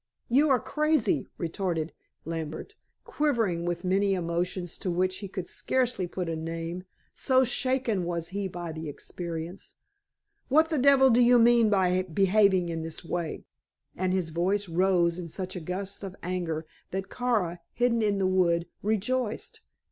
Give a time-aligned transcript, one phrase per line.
[0.29, 1.93] "You are crazy," retorted
[2.25, 8.03] Lambert, quivering with many emotions to which he could scarcely put a name, so shaken
[8.03, 9.75] was he by the experience.
[10.47, 13.45] "What the devil do you mean by behaving in this way?"
[13.95, 18.25] and his voice rose in such a gust of anger that Kara, hidden in the
[18.25, 19.61] wood, rejoiced.